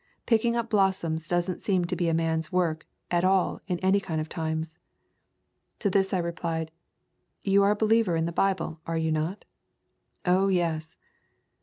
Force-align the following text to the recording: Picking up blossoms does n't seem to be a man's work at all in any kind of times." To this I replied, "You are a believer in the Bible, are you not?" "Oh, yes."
Picking 0.25 0.55
up 0.55 0.67
blossoms 0.71 1.27
does 1.27 1.47
n't 1.47 1.61
seem 1.61 1.85
to 1.85 1.95
be 1.95 2.09
a 2.09 2.13
man's 2.15 2.51
work 2.51 2.87
at 3.11 3.23
all 3.23 3.61
in 3.67 3.77
any 3.81 3.99
kind 3.99 4.19
of 4.19 4.27
times." 4.27 4.79
To 5.77 5.91
this 5.91 6.11
I 6.11 6.17
replied, 6.17 6.71
"You 7.43 7.61
are 7.61 7.69
a 7.69 7.75
believer 7.75 8.15
in 8.15 8.25
the 8.25 8.31
Bible, 8.31 8.79
are 8.87 8.97
you 8.97 9.11
not?" 9.11 9.45
"Oh, 10.25 10.47
yes." 10.47 10.97